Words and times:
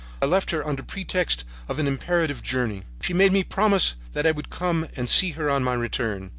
I 0.19 0.25
left 0.25 0.49
her 0.49 0.67
under 0.67 0.81
pretext 0.81 1.45
of 1.69 1.77
an 1.77 1.85
imperative 1.85 2.41
journey. 2.41 2.85
She 3.01 3.13
made 3.13 3.31
me 3.31 3.43
promise 3.43 3.97
that 4.13 4.25
I 4.25 4.31
would 4.31 4.49
come 4.49 4.87
and 4.95 5.07
see 5.07 5.33
her 5.33 5.47
on 5.47 5.63
my 5.63 5.75
return. 5.75 6.29